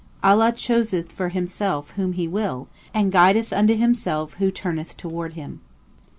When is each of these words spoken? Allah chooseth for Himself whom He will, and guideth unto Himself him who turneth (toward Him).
Allah 0.23 0.51
chooseth 0.51 1.11
for 1.11 1.29
Himself 1.29 1.91
whom 1.91 2.13
He 2.13 2.27
will, 2.27 2.67
and 2.91 3.11
guideth 3.11 3.53
unto 3.53 3.75
Himself 3.75 4.33
him 4.33 4.37
who 4.39 4.49
turneth 4.51 4.97
(toward 4.97 5.33
Him). 5.33 5.61